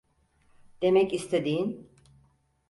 Demek 0.81 1.13
istediğin… 1.13 1.89